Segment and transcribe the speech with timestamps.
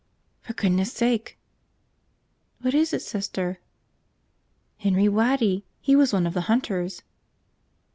[0.41, 1.37] "For goodness' sake!"
[2.61, 3.59] "What is it, Sister?"
[4.79, 5.63] "Henry Waddy!
[5.79, 7.03] He was one of the hunters!"